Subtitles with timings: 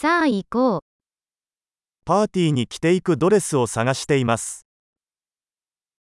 [0.00, 0.79] さあ行こう。
[2.05, 4.65] パーティーに着ていくドレスを探しています。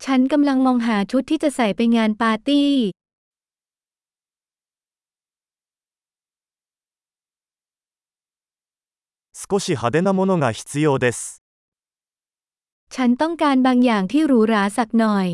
[0.00, 2.68] ฉันกำลังมองหาชุดที่จะใส่ไปงานปาร์ตี้
[9.32, 11.42] 少し派手なものが必要です。
[12.90, 15.28] ฉันต้องการบางอย่างที่หรูหราสักหน่อย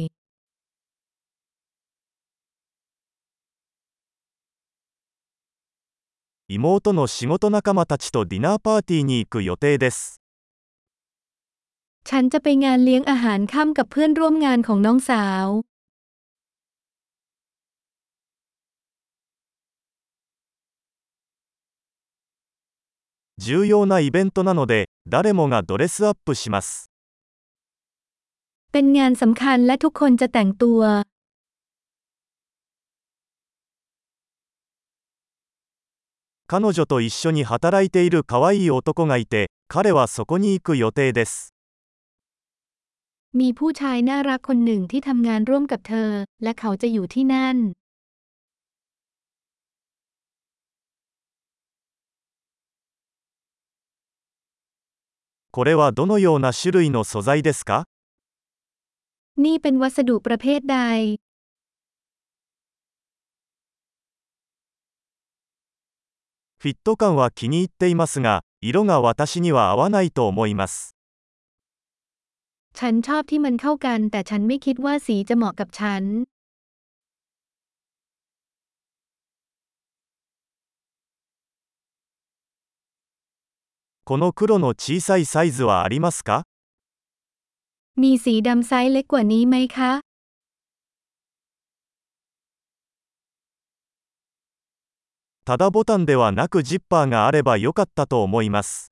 [6.51, 10.21] 妹の仕事仲間たちとディナーパーティーに行く予定です。
[12.09, 15.47] ฉันจะไปงานเลี้ยงอาหารค่ำกับเพื่อนร่วมงานของน้องสาว
[23.37, 26.89] 重要なイベントなので、誰もがドレスアップします。
[28.71, 30.81] เป็นงานสำคัญและทุกคนจะแต่งตัว
[36.51, 41.53] 彼女と一緒に働いている可愛い男がいて、彼はそこに行く予定です。
[43.33, 46.09] มีผู้ชายน่ารักคนหนึ่งที่ทำงานร่วมกับเธอ
[46.43, 47.57] และเขาจะอยู่ที่นั่น
[55.51, 57.83] これはどのような種類の素材ですか
[59.43, 60.79] นี่เป็นวัสดุประเภทใด
[66.67, 70.95] フィット感は気に入っていますが、色が私には合わないと思います。
[72.73, 76.03] ฉันชอบที่มันเข้ากัน แต่ฉันไม่คิดว่าสีจะเหมาะกับฉัน
[84.05, 86.43] この黒の小さいサイズはありますか
[87.95, 89.91] มีสีดำไซส์เล็กกว่านี้ไหมคะ
[95.45, 98.91] ただボタンではなくジッパーがあればよかったと思います。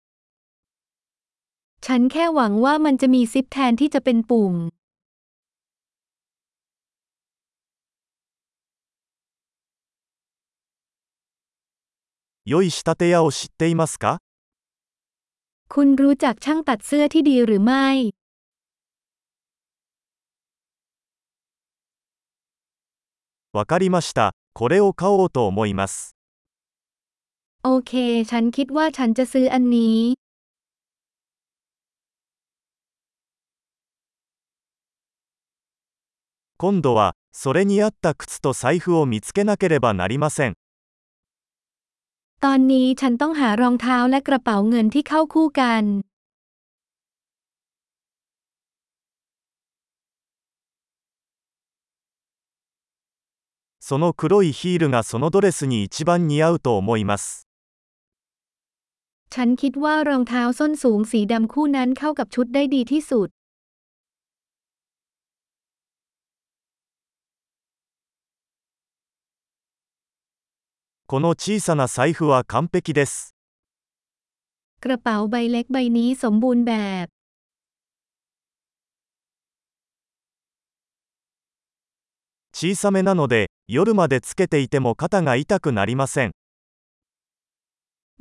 [1.81, 4.54] ฉันแค่หวังว่ามันจะมีซิปแทนที่จะเป็นปุ่ม
[12.46, 14.19] 良い仕立て屋を知っていますか
[15.68, 17.88] คุณรู้จักช่างตัดเสื้อที่ดีหรือไม่
[23.52, 24.34] わかりました。
[24.53, 26.16] これを買おうと思います。
[27.63, 27.94] โอเค
[28.31, 30.00] ฉันคิดว่าฉันจะซื้ออันนี้
[36.58, 40.56] 今度は、それに合った靴と財布を見つけなければなりません。
[42.40, 45.84] ตอนนี้ฉันต้องหารองเท้าและกระเป๋าเงินที่เข้าคู่กัน
[53.88, 57.46] その黒いヒールがそのドレスに一番似合うと思います。
[59.34, 63.30] ฉันคิดว่ารองเท้าส้นสูงสีดำคู่นั้นเข้ากับชุดได้ดีที่สุด
[71.08, 73.36] この小さな財布は完璧です。
[74.84, 76.74] กระเป๋าใบเล็กใบนี้สมบูรณ์แบ
[77.06, 77.08] บ
[82.53, 86.31] 小さめなので、夜までつけていても肩が痛くなりません。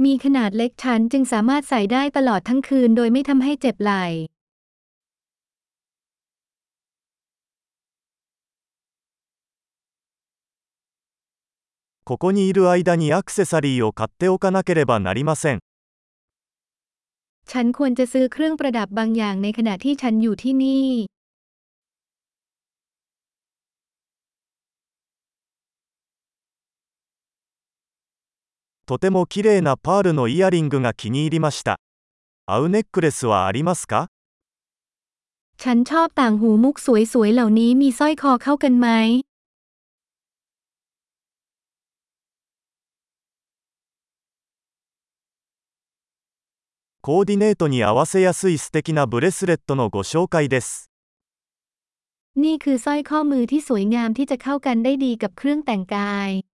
[0.04, 4.04] มีขนาดเล็กฉันจึงสามารถใส่ได้ตลอดทั้งคืนโดยไม่ทำให้เจ็บไหล่
[12.09, 15.60] ここにいる間にアクセサリーを買っておかなければなりません。
[17.50, 20.88] ฉันควรจะซื้อเครื่องประดับบางอย่างในขณะที่ฉันอยู่ที่นี่
[28.88, 31.81] とても綺麗なパールのイヤリングが気に入りました。
[32.47, 34.09] 合うネックレスはありますか
[35.56, 36.87] ฉันชอบต่างหูมุกส
[37.20, 38.88] วยๆเหล่านี้มีสร้อยคอเข้ากันไหม
[47.00, 50.91] コーディネートに合わせやすい素敵なブレスレットのご紹介です。
[52.34, 56.47] นี่คือสร้อยข้อมือที่สวยงามที่จะเข้ากันได้ดีกับเครื่องแต่งกาย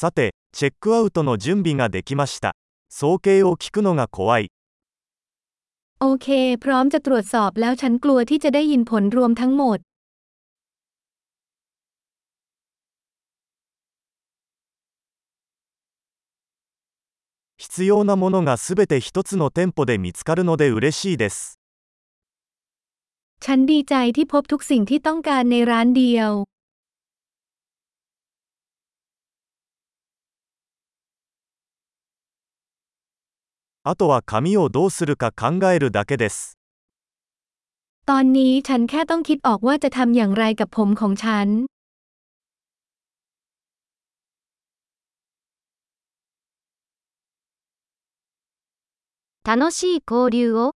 [0.00, 2.54] さて、チェックアウトの準備ができました。
[2.90, 4.50] 総計を聞くのが怖い。
[5.98, 9.78] โอเค พร้อมจะตรวจสอบแล้วฉันกลัวที่จะได้ยินผลรวมทั้งหมด
[17.56, 21.58] 必要なものがすべて一つの店舗で見つかるので嬉しいです。
[23.40, 26.30] ฉันดีใจที่พบทุกสิ่งที่ต้องการในร้านเดียว
[33.84, 36.58] あとは髪をどうするか考えるだけです。
[38.10, 41.48] ตอนนี้ฉันแค่ต้องคิดออกว่าจะทำอย่างไรกับผมของฉัน
[49.48, 50.76] 楽しい交流を